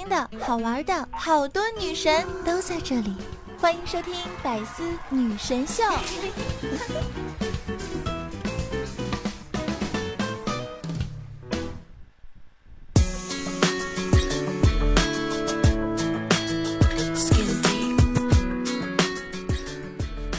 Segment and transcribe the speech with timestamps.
[0.00, 3.14] 新的好玩的好多女神都在这里，
[3.60, 5.82] 欢迎收听百思女神秀。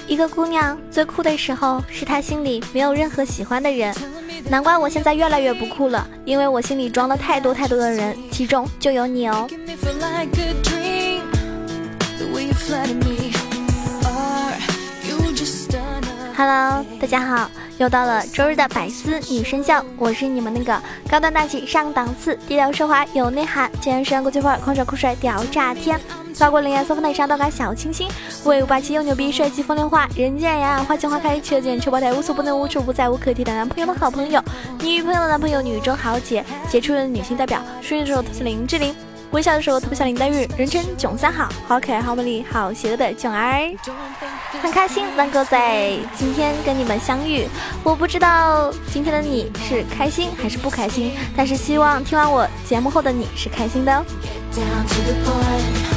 [0.08, 3.96] 一个姑娘最酷的时候，是她心里没有任何喜欢的人。
[4.52, 9.48] 难怪我现在越来越不酷了，因为我心里装了太多太多的人，其中就有你哦。
[16.36, 20.78] Hello，大家好，又到了周日的百思女神秀，我是你们那个
[21.10, 25.98] 高端大气上档次、低调奢华有内涵、健身国际范儿、狂拽酷帅屌炸天、
[26.36, 28.10] 法国凌艳骚风的沙刀感小清新、
[28.46, 34.42] 威武霸气又牛逼、帅气风流话、人见人爱、花见花开、车见车爆胎、无所不能、无处不在、无可替代男朋友的好朋友、
[34.82, 38.96] 女朋友的男朋友、女中豪杰、杰出的女性代表、顺的时候特是林志玲。
[39.32, 43.72] 微笑的时候特别像林黛玉，人称囧三好，好可爱、好美丽、好邪恶的囧儿，
[44.62, 47.48] 很开心能够在今天跟你们相遇。
[47.82, 55.91] 我不知道今天的你是开心还是不开心，但是希望听完我节目后的你是开心的哦。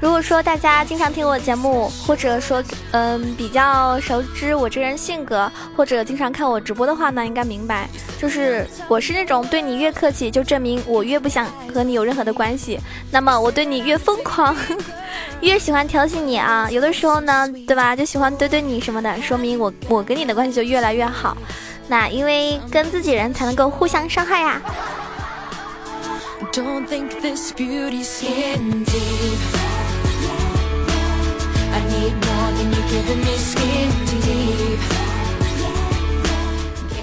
[0.00, 12.78] 如果说大家经常听我节目，或者说嗯比较熟知我这人性格，或者经常看我直播的话呢，应该明白，就是我是那种对你越客气，就证明我越不想和你有任何的关系。
[13.10, 14.56] 那么我对你越疯狂，
[15.42, 21.36] 越喜欢调戏你啊，有的时候呢，对吧，就喜欢怼怼你什么的，说明我我跟你的关系就越来越好。
[21.88, 24.62] 那因为跟自己人才能够互相伤害呀。
[26.52, 29.38] Don't think this beauty skin deep.
[31.72, 34.78] I need more than you giving me skin deep.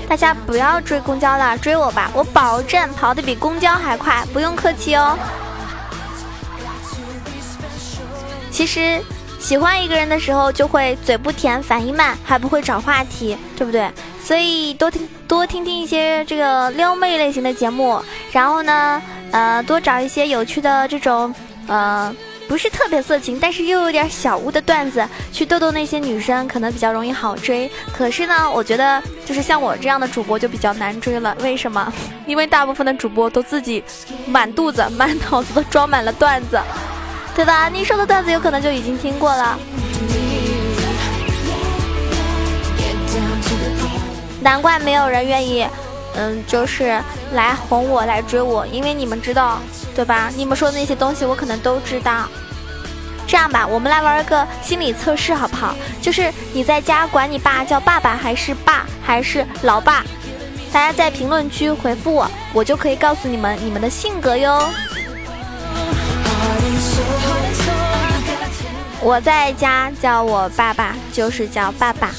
[0.08, 5.18] 大家不要追公交了，追我吧，我保证跑得比公交还快，不用客气哦。
[8.52, 9.02] 其实
[9.40, 13.92] 喜欢一个人的时候，就会嘴不甜，反应慢，还不会找话题，对不对？
[14.24, 18.02] 所以多听多听听一些这个撩妹类型的节目，
[18.32, 19.02] 然后呢，
[19.36, 21.36] 呃，多找一些有趣的这种，
[21.68, 22.16] 呃。
[22.48, 25.04] 不是特别色情，但是又有点小污的段子，
[25.34, 27.68] 去逗逗那些女生，可能比较容易好追。
[27.92, 31.36] 可是呢，我觉得就是像我这样的主播就比较难追了。
[31.42, 31.92] 为什么？
[32.28, 33.84] 因为大部分的主播都自己
[34.28, 36.62] 满肚子、满脑子都装满了段子，
[37.36, 37.68] 对吧？
[37.68, 39.58] 你说的段子有可能就已经听过了。
[44.40, 45.66] 难怪没有人愿意，
[46.18, 47.02] 嗯，就是
[47.34, 49.60] 来哄我、来追我，因为你们知道。
[49.96, 50.30] 对吧？
[50.36, 52.28] 你们说的那些东西，我可能都知道。
[53.26, 55.74] 这样吧，我们来玩个心理测试，好不好？
[56.02, 60.04] 就是你在家管你爸叫爸爸还是爸还是老爸？
[60.70, 64.70] 大家在评论区回复我，我就可以告诉你们你们的性格哟。
[69.00, 72.12] 我在家叫我爸爸，就是叫爸爸。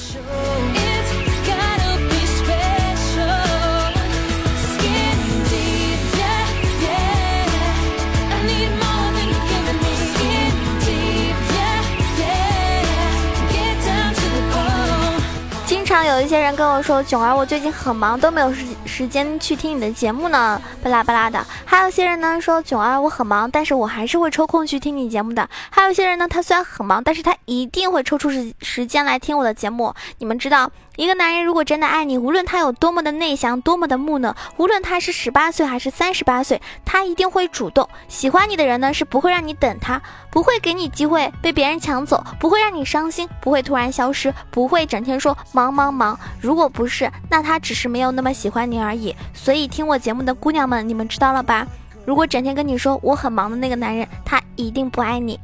[16.55, 18.65] 跟我说，囧儿，我最近很忙，都没有时
[18.97, 21.47] 时间去听你的节目呢，巴拉巴拉的。
[21.67, 25.47] 还有些人呢说，囧儿，我很忙，但是我还是会抽空去听你节目的。
[25.69, 29.93] 还有些人呢，他虽然很忙，但是他一定会抽出时时间来听我的节目。
[30.17, 30.71] 你们知道？
[30.97, 46.19] 一个男人如果真的爱你，无论他有多么的内向，多么的木讷，无论他是十八岁还是三十八岁，他一定会主动喜欢你的人呢，是不会让你等他，不会给你机会被别人抢走，不会让你伤心，不会突然消失，不会整天说忙忙忙。
[46.41, 49.15] 如果不是，那他只是没有那么喜欢你而已。
[49.35, 51.67] 所以听我节目的姑娘们，你们知道了吧？
[52.05, 55.39] 如果整天跟你说我很忙的那个男人，他一定不爱你。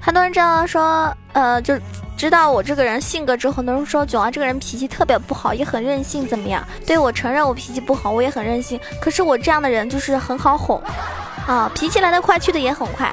[0.00, 1.78] 很多人知道说，呃，就
[2.16, 6.62] 知道我这个人性格之后，很多人说囧儿这个人脾气特别不好，也很任性，怎么样？
[6.84, 8.78] 对我承认我脾气不好，我也很任性。
[9.00, 10.82] 可是我这样的人就是很好哄，
[11.46, 13.12] 啊，脾气来得快，去的也很快。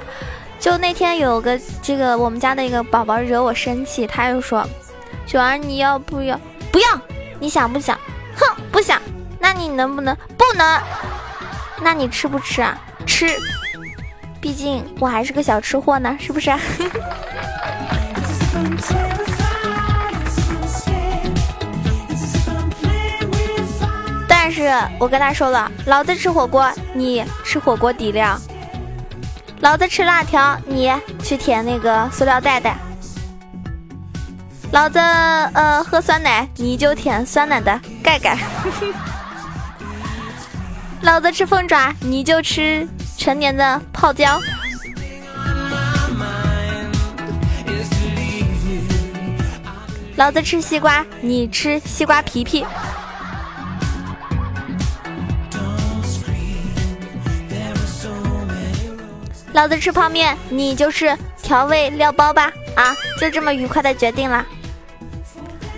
[0.60, 4.68] 就那天有个这个我们家的一个宝宝惹我生气，他又说，
[5.26, 6.40] 雪儿你要不要？
[6.72, 6.88] 不要？
[7.40, 7.98] 你想不想？
[8.36, 9.02] 哼，不想。
[9.40, 10.16] 那你能不能？
[10.38, 10.82] 不能。
[11.82, 12.78] 那你吃不吃啊？
[13.06, 13.28] 吃。
[14.42, 16.52] 毕竟我还是个小吃货呢，是不是？
[24.60, 24.70] 是
[25.00, 28.38] 我跟他说了，老子吃火锅，你吃火锅底料。
[29.62, 30.92] 老子吃辣条，你
[31.24, 32.78] 去舔那个塑料袋袋。
[34.72, 38.38] 老子呃喝酸奶，你就舔酸奶的盖盖。
[41.04, 42.86] 老子吃凤爪，你就吃
[43.18, 44.38] 成年的泡椒。
[50.18, 52.66] 老子吃西瓜，你吃西瓜皮皮。
[59.60, 61.14] 老子吃泡面，你就是
[61.44, 62.50] 调味料包吧？
[62.76, 64.46] 啊，就这么愉快的决定了。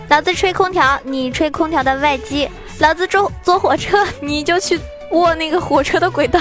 [0.07, 2.47] 老子吹空调，你吹空调的外机；
[2.77, 4.79] 老子坐坐火车，你就去
[5.09, 6.39] 握那个火车的轨道。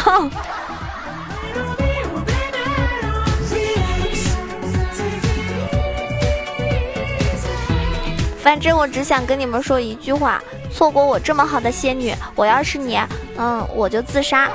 [8.42, 13.00] 反正我只想跟你们说一句话：错过我这么好的仙女，我要是你，
[13.38, 14.50] 嗯，我就自杀。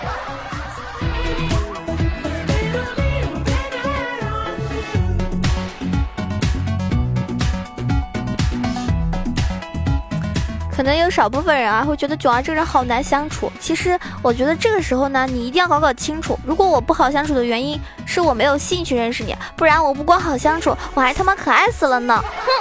[10.76, 13.50] 可能有少部分人啊会觉得囧儿这个人好难相处。
[13.62, 22.22] 其实我觉得这个时候呢，你一定要搞搞清楚，如果我不好相处的原因是我没有兴趣认识你，不然我不光好相处，我还他妈可爱死了呢！
[22.46, 22.52] 哼。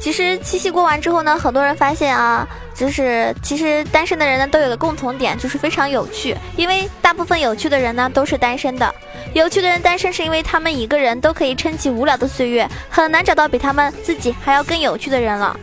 [0.00, 2.48] 其实七夕过完之后呢，很多人发现啊。
[2.74, 6.36] 就是其实单身的人呢都有个共同点，就是非常有趣。
[6.56, 8.92] 因为大部分有趣的人呢都是单身的，
[9.34, 15.58] 有趣的人单身是因为他们一个人都可以撑起无聊的岁月，很难找到比他们自己还要更有趣的人了。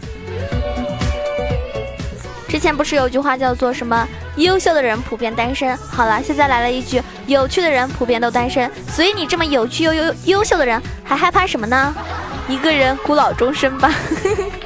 [2.49, 5.75] 之前不是有句话叫做什么“优秀的人普遍单身”？
[5.89, 8.69] 好了，现在来了一句“有趣的人普遍都单身”。
[8.91, 11.95] 所以你这么有趣又优优秀的人，还害怕什么呢？
[12.49, 13.89] 一个人孤老终生吧。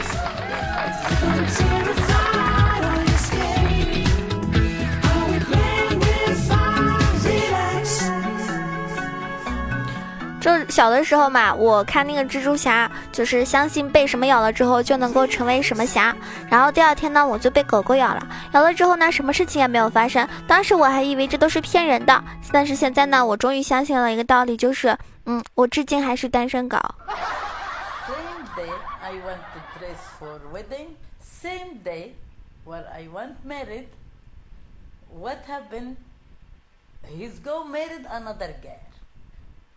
[10.76, 16.14] 小的时候嘛，我看那个蜘蛛侠，就是相信被什么咬了之后就能够成为什么侠。
[16.50, 20.28] 然后第二天呢，我就被狗狗咬了，咬了之后呢，什么事情也没有发生。
[20.46, 26.78] 当时我还以为这都是骗人的，但是现在呢，我终于相信了一个道理，就是，嗯，我至今还是单身狗。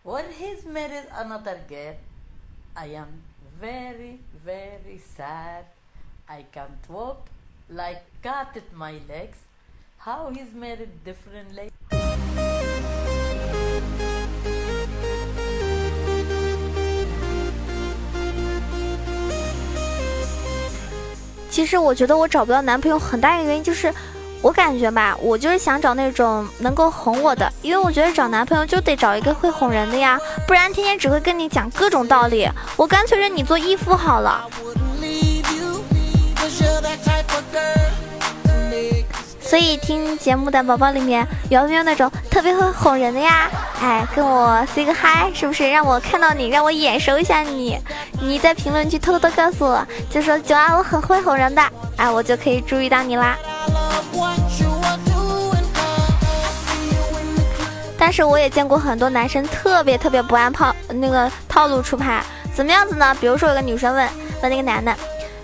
[0.05, 1.97] When he's married another girl,
[2.77, 3.21] I am
[3.61, 5.65] very, very sad.
[6.29, 7.29] I can't walk
[7.69, 9.39] like cat at my legs.
[9.99, 11.73] How he's married differently.
[21.51, 23.93] 其实我觉得我找不到男朋友很大一个原因就是。
[24.41, 32.49] 我感觉吧，我就是想找那种能够哄我的，因为我觉得找男朋友就得找一个会哄人的呀，不然天天只会跟你讲各种道理。
[32.77, 34.45] 我干脆认你做义父好了。
[39.41, 43.51] 所以听节目的宝宝里面有没有那种特别会哄人的呀？
[43.81, 45.69] 哎，跟我 say 个 hi，是不是？
[45.71, 47.79] 让我看到你，让我眼熟一下你。
[48.21, 51.63] 你在评论区偷偷的告诉我，就说九儿我很会哄人的，
[51.97, 53.39] 哎，我就可以注意到你啦。
[58.01, 63.15] 但是我也见过很多男生特别特别不按套那个套路出牌，怎么样子呢？
[63.21, 64.09] 比如说有个女生问
[64.41, 64.95] 问那个男的，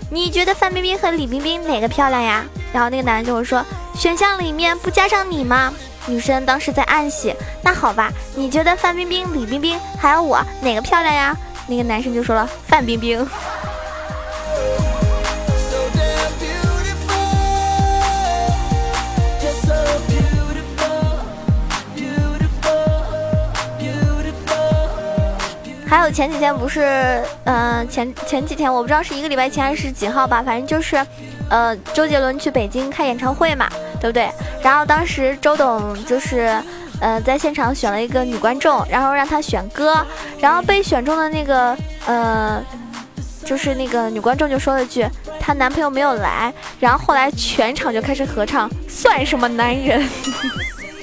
[0.09, 2.43] 你觉得范冰冰和李冰冰哪个漂亮呀？
[2.73, 3.63] 然后那个男的就会说，
[3.93, 5.71] 选项里面不加上你吗？
[6.07, 11.37] 女生当时在暗喜，那好吧，你觉得范冰冰、李冰冰还有我哪个漂亮呀？
[11.67, 13.27] 那个男生就说了范冰冰。
[25.87, 30.97] 还有前几天不是，嗯，前前几天我不知道是一个礼拜前还是几号吧，反正就是，
[31.49, 33.69] 呃，周杰伦去北京开演唱会嘛，
[34.01, 34.29] 对不对？
[34.61, 36.59] 然后当时周董就是，
[36.99, 40.05] 呃，在现场选了一个女观众，然后让她选歌，
[40.39, 41.77] 然后被选中的那个，
[42.07, 42.61] 呃，
[43.45, 45.05] 就是那个女观众就说了句
[45.39, 50.03] 她男朋友没有来，然后后来全场就开始合唱，算什么男人？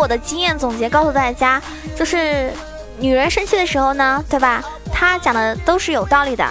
[0.00, 1.60] 我的经验总结告诉大家，
[1.94, 2.50] 就是
[2.98, 4.64] 女人生气的时候呢，对吧？
[4.90, 6.44] 她讲的都是有道理的。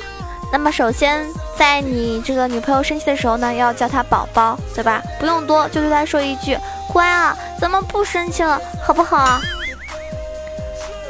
[0.52, 1.26] 那么首先，
[1.58, 5.02] 在你这个女朋友生气的时候呢，要叫她宝宝，对吧？
[5.20, 6.58] 不用多，就对她说一句
[6.94, 9.42] “乖啊，怎么不生气了，好不好？”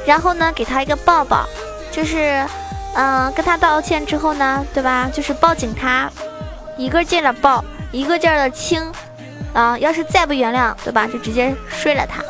[0.07, 1.45] 然后呢，给她一个抱抱，
[1.91, 2.45] 就是，
[2.95, 5.09] 嗯，跟她道歉之后呢，对吧？
[5.13, 6.09] 就是抱紧她，
[6.77, 8.81] 一个劲儿的抱，一个劲儿的亲，
[9.53, 11.07] 啊，要是再不原谅，对吧？
[11.07, 12.23] 就直接睡了他。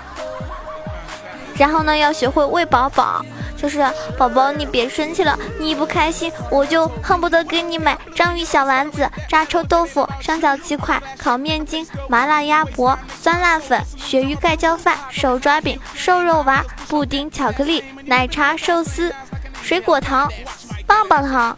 [1.56, 3.24] 然后呢，要学会喂宝宝。
[3.60, 3.86] 就是
[4.16, 19.14] 宝宝，你别生气了，你不开心，我就恨不得给你买章鱼小丸子、炸臭豆腐、上小鸡块、烤面筋、麻辣鸭脖、酸辣粉、鳕鱼盖浇饭、手抓饼、瘦肉丸、布丁、巧克力、奶茶、寿司、
[19.62, 20.26] 水果糖、
[20.88, 21.54] 棒棒糖、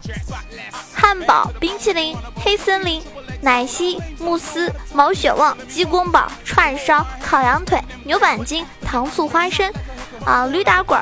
[0.93, 3.01] 汉堡、冰淇淋、黑森林、
[3.43, 9.69] 奶昔、慕斯、毛血旺、鸡公煲、串烧、烤羊腿、牛板筋、糖醋花生，
[10.25, 10.97] 啊，驴打滚。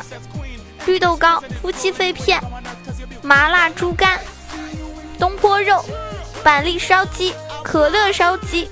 [0.87, 2.41] 绿豆糕、夫妻肺片、
[3.21, 4.19] 麻辣猪肝、
[5.19, 5.85] 东坡肉、
[6.43, 8.67] 板栗烧鸡、可乐烧鸡、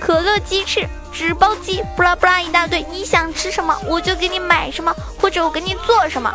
[0.00, 2.82] 可乐鸡翅、纸包鸡，布拉布拉一大堆。
[2.90, 6.32] 你想吃什么，我就给你买什么，或者我给你做什么。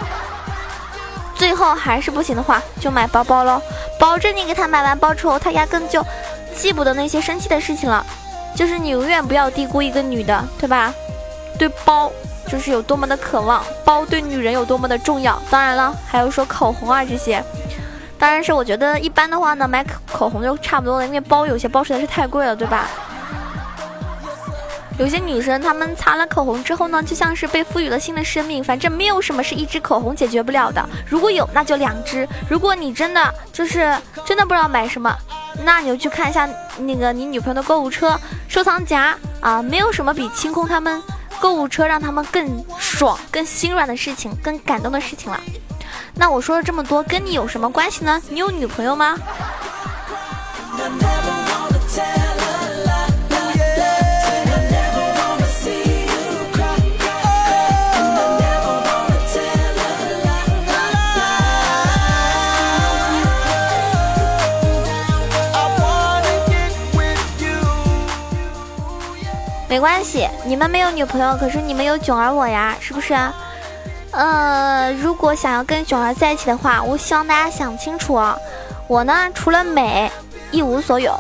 [1.34, 3.60] 最后还是不行的话，就买包包喽。
[4.00, 6.06] 保证你给他买完包之后，他压根就
[6.56, 8.06] 记不得那些生气的事情了。
[8.56, 10.94] 就是你永远不要低估一个女的，对吧？
[11.58, 12.12] 对包。
[12.50, 15.42] 就是有多么的渴望，包对女人有多么的重要。
[15.50, 17.42] 当然了，还有说口红啊这些，
[18.20, 22.90] 当然是我觉得一般的话呢，买口红就差不多了，因为包有些包实在是太贵了，对吧？
[24.98, 28.62] 有些女生她们擦了口红之后呢，就像是被赋予了新的生命。
[28.62, 32.28] 反正没有什么是一支口红解决不了的，如果有那就两支。
[32.50, 35.16] 如果你真的就是真的不知道买什么，
[35.64, 36.48] 那你就去看一下
[36.80, 41.02] 那个你女朋友的购物车、收藏夹啊，没有什么比清空他们。
[41.40, 45.40] 购物车让他们更爽、更心软的事情，更感动的事情了。
[46.14, 48.22] 那我说了这么多，跟你有什么关系呢？
[48.30, 49.18] 你有女朋友吗？
[69.82, 73.18] 关系，你们没有女朋友，可是你们有囧儿我呀，是不是？
[74.12, 78.38] 呃，如果想要跟囧儿在一起的话，我希望大家想清楚啊，
[78.88, 80.12] 我呢除了美
[80.52, 81.20] 一无所有。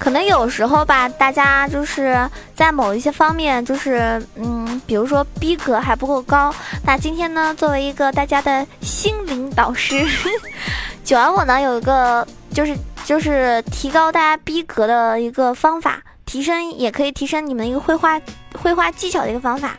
[0.00, 6.54] 可能有时候吧，大家就是在某一些方面，就是嗯，比如说逼格还不够高。
[6.84, 10.06] 那今天呢，作为一个大家的心灵导师，
[11.04, 18.20] 九儿我呢有一个就是就是提高大家逼格的一个方法，提升也可以提升你们一个绘画
[18.60, 19.76] 绘画技巧的一个方法。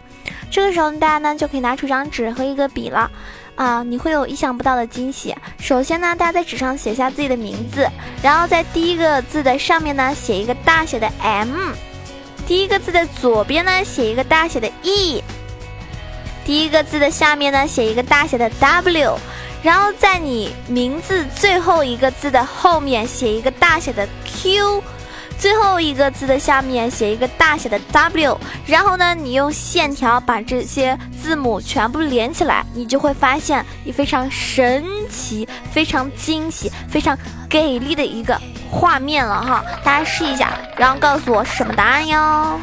[0.51, 3.10] 这个时候大家呢就可以拿出一张纸和一个笔了。
[3.56, 5.36] 啊，你会有意想不到的惊喜。
[5.60, 7.86] 首先呢，大家在纸上写下自己的名字，
[8.24, 11.74] 然后在第一个字的上面呢写一个大写的 M，
[12.50, 15.24] 第一个字的左边呢写一个大写的 E，
[16.44, 19.20] 第一个字的下面呢写一个大写的 W，
[19.62, 24.82] 然后在你名字最后一个字的后面写一个大写的 Q。
[25.38, 38.38] 最后一个字的下面写一个大写的 W，然后呢，你用线条把这些字母全部连起来，你就会发现你非常神奇、非常惊喜、非常给力的一个
[38.69, 39.63] 画面了哈！
[39.83, 42.59] 大家试一下，然后告诉我是什么答案哟。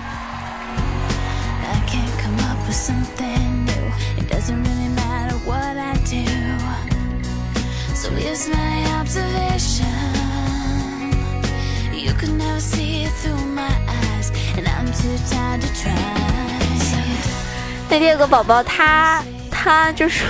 [17.88, 20.24] 那天有个宝宝，他他就是，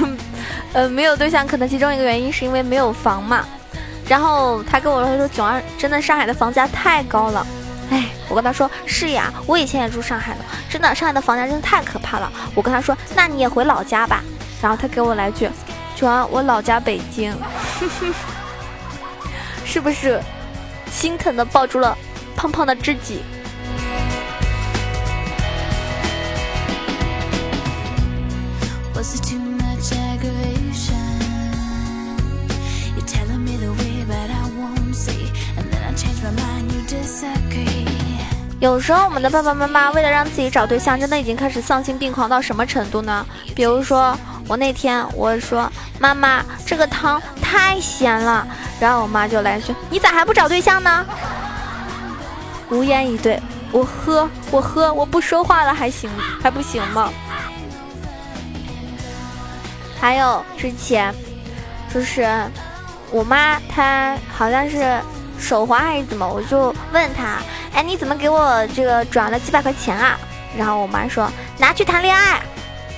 [0.73, 3.45] 呃，没有对象，可能其中一个原因是因为没有房嘛。
[4.09, 7.47] 然后他跟我说他说，囧儿真的上海的房价太高了。
[7.91, 12.33] 哎，我跟他说是呀，我以前也住上海的，真的上海的房价真的太可怕了。
[12.55, 14.23] 我跟他说，那你也回老家吧。
[14.63, 15.51] 然后他给我来句，
[15.95, 17.37] 囧儿，我老家北京，
[19.65, 20.21] 是不是？
[20.91, 21.97] 心疼的抱住了
[22.35, 23.23] 胖胖的知己。
[38.59, 43.25] 有时候我们的爸爸妈妈为了让自己找对象，真的已经开始丧心病狂到什么程度呢？
[43.55, 44.17] 比如说，
[44.49, 48.47] 我那天我说妈妈，这个汤太咸了，
[48.81, 51.05] 然后我妈就来一句：“你咋还不找对象呢？”
[52.71, 53.41] 无言以对。
[53.73, 56.09] 我喝，我喝，我不说话了还行
[56.43, 57.13] 还不行吗？
[60.01, 61.15] 还有之前，
[61.93, 62.27] 就是
[63.11, 64.99] 我妈她好像是
[65.39, 67.39] 手滑还是怎么，我就问他
[67.75, 70.19] ：“哎，你怎么给我这个转了几百块钱啊？”
[70.57, 72.41] 然后我妈说：“拿去谈恋爱。”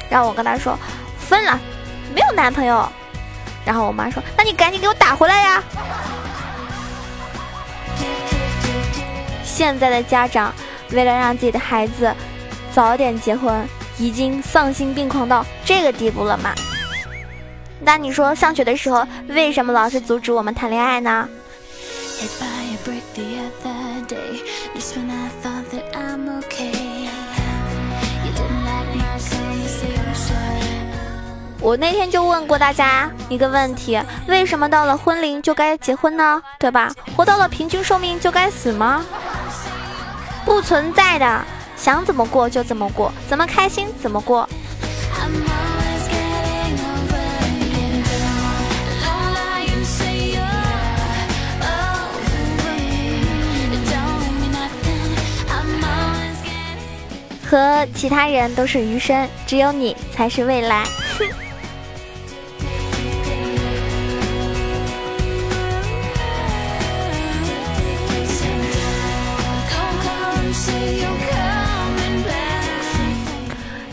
[0.08, 0.78] 然后我跟她说
[1.18, 1.58] ：“分了，
[2.14, 2.88] 没有男朋友。”
[3.64, 5.62] 然后我妈说：“那你赶紧给我打回来呀！”
[9.44, 10.54] 现在的家长
[10.92, 12.14] 为了让自己的孩子
[12.72, 13.68] 早点结婚，
[13.98, 16.54] 已经丧心病狂到这个地步了吗？
[17.80, 21.28] 那你说上学的时候为什么老是阻止我们谈恋爱呢？
[31.60, 36.42] 我那天就问过大家一个问题：为什么到了婚龄就该结婚呢？
[36.58, 36.92] 对吧？
[37.16, 39.04] 活到了平均寿命就该死吗？
[40.44, 41.44] 不存在的，
[41.76, 44.48] 想怎么过就怎么过，怎么开心怎么过。
[57.50, 60.84] 和其他人都是余生，只有你才是未来。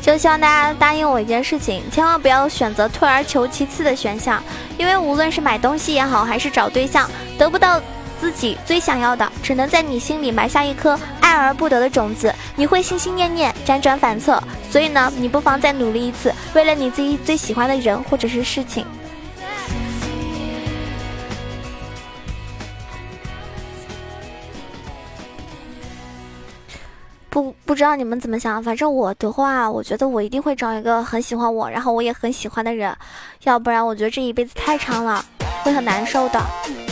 [0.02, 4.44] 就希望大家答应我一件事情，千万不要选择退而求其次的选项，
[4.78, 7.82] 因为无论是买东西也好，还是找对象，得不到。
[8.18, 10.98] 自己最想要的，只能在你心里埋下一颗
[11.36, 14.42] 爱而不得的种子，你会心心念念，辗转反侧。
[14.72, 18.86] 所以呢，你不妨再努力一次，为了你自己最喜欢的人或者是事情。
[27.30, 32.96] 不不知道你们怎么想，反正我的话，我觉得我一定会找一个很喜欢我，然后我也很喜欢的人，
[33.44, 35.24] 要不然我觉得这一辈子太长了，
[35.64, 36.85] 会很难受的。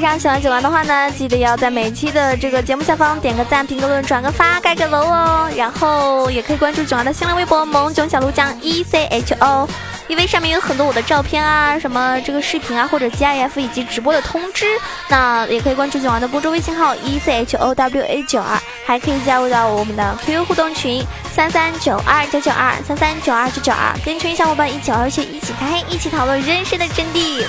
[0.00, 5.46] 非常喜欢九儿的话呢，记得要在每期的这个节目下方点个赞、评个论、转个发、盖个楼哦。
[5.54, 9.68] 然后也可以关注九儿的新浪微博“萌囧小鹿酱 E C H O”，
[10.08, 14.64] 因为上面有很多我的照片啊、什么这个视频啊或者 GIF 以及直播的通知。
[15.10, 27.46] 那也可以关注九儿的公众微信号 E C H O W A 九二，还可以加入到我们的 QQ 互动群三三九二九九二三三九二九九二，跟群小伙伴一起玩游戏、一起开黑、一起讨论人生的真谛。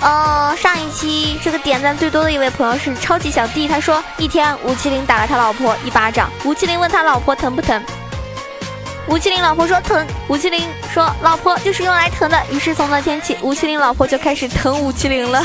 [0.00, 7.82] 呃，上一期这个点赞最多的一位朋友是超级小弟，他说一天吴麒麟打了他老婆一巴掌，吴麒麟问他老婆疼不疼，
[9.06, 15.44] 吴麒麟老婆说疼，吴麒麟说老婆就是用来疼的，于是从那天起，吴麒麟老婆就开始疼吴麒麟了。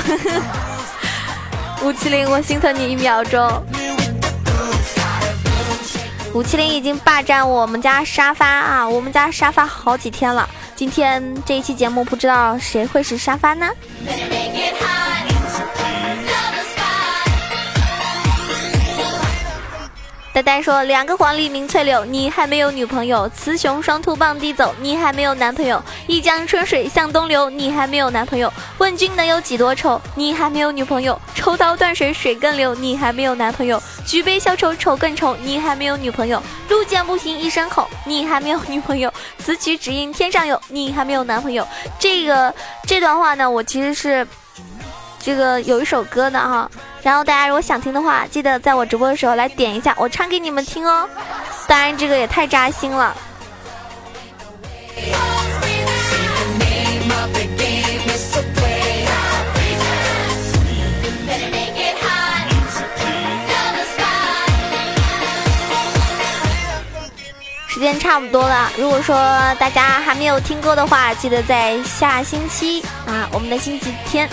[1.84, 3.62] 吴麒麟，我心疼你一秒钟。
[6.34, 10.50] 吴麒麟已经霸占我们家沙发啊，我们家沙发好几天了。
[10.76, 13.70] 今天这一期节目，不知道谁会是沙发呢？
[20.36, 28.52] 呆呆说：“两个黄鹂鸣翠柳，你还没有女朋友；雌雄双兔傍地走，你还没有男朋友；一江春水向东流，你还没有男朋友。
[28.78, 31.18] 问君能有几多愁，你还没有女朋友。
[31.36, 33.82] 抽刀断水水更流，你还没有男朋友。
[34.06, 36.44] 举杯消愁愁更愁，你还没有女朋友。
[36.68, 39.10] 路见不平一声吼，你还没有女朋友。
[39.40, 41.66] 此曲只应天上有，你还没有男朋友。
[41.98, 42.54] 这个
[42.86, 44.28] 这段话呢，我其实是
[45.18, 46.70] 这个有一首歌的哈。”
[47.06, 51.08] 然后大家如果想听的话，记得在我直播的时候来点一下，我唱给你们听哦。
[51.68, 53.16] 当然这个也太扎心了。
[67.68, 69.16] 时间差不多了，如果说
[69.60, 74.28] 大家还没有听歌的话，记得在下星期啊，我们的星期天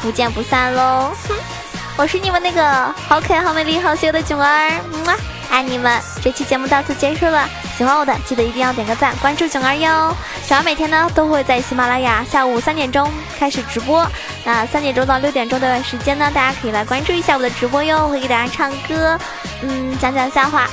[0.00, 1.12] 不见不散喽。
[1.28, 1.61] 哼。
[1.96, 4.70] 我是你们那个好可爱、好美丽、好羞的囧儿，
[5.04, 5.14] 么
[5.50, 6.00] 爱你们！
[6.22, 10.16] 这期节目到此结束了，喜欢我的记得一定要点个赞，关注囧儿哟。
[10.46, 14.06] 囧儿每天呢都会在喜马拉雅下午三点钟开始直播，
[14.42, 19.18] 那三点钟到六点钟这段时间呢，大家可以来关注一下我的直播哟，我会给大家唱歌，
[19.60, 20.68] 嗯，讲讲笑话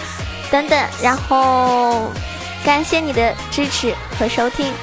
[0.49, 0.79] 等等。
[1.03, 2.09] 然后
[2.63, 4.73] 感谢你的支持和收听，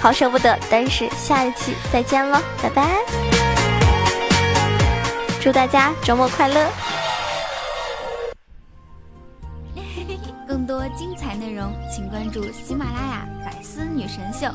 [0.00, 3.25] 好舍不得，但是下一期再见喽，拜拜！
[5.46, 6.68] 祝大家周末快乐！
[10.44, 14.48] 更多精彩内容，请关注喜马拉雅《百思女神秀》。